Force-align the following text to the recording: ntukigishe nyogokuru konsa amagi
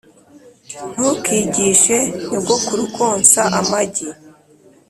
ntukigishe 0.93 1.97
nyogokuru 2.29 2.83
konsa 2.95 3.41
amagi 3.59 4.07